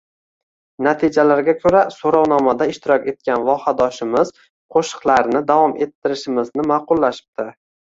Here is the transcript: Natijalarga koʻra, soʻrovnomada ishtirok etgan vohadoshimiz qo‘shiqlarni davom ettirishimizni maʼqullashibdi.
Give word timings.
Natijalarga 0.87 1.55
koʻra, 1.65 1.81
soʻrovnomada 1.99 2.69
ishtirok 2.73 3.07
etgan 3.13 3.47
vohadoshimiz 3.53 4.35
qo‘shiqlarni 4.75 5.47
davom 5.55 5.81
ettirishimizni 5.89 6.71
maʼqullashibdi. 6.77 7.53